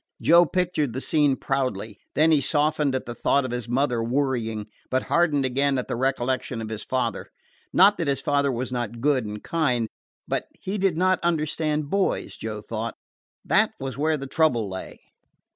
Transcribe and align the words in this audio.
Joe 0.19 0.47
pictured 0.47 0.93
the 0.93 0.99
scene 0.99 1.35
proudly. 1.35 1.99
Then 2.15 2.31
he 2.31 2.41
softened 2.41 2.95
at 2.95 3.05
the 3.05 3.13
thought 3.13 3.45
of 3.45 3.51
his 3.51 3.69
mother 3.69 4.03
worrying, 4.03 4.65
but 4.89 5.03
hardened 5.13 5.45
again 5.45 5.77
at 5.77 5.87
the 5.87 5.95
recollection 5.95 6.59
of 6.59 6.69
his 6.69 6.83
father. 6.83 7.27
Not 7.71 7.99
that 7.99 8.07
his 8.07 8.19
father 8.19 8.51
was 8.51 8.71
not 8.71 8.99
good 8.99 9.25
and 9.27 9.43
kind; 9.43 9.87
but 10.27 10.47
he 10.59 10.79
did 10.79 10.97
not 10.97 11.23
understand 11.23 11.91
boys, 11.91 12.35
Joe 12.35 12.61
thought. 12.63 12.95
That 13.45 13.73
was 13.79 13.95
where 13.95 14.17
the 14.17 14.25
trouble 14.25 14.67
lay. 14.67 15.01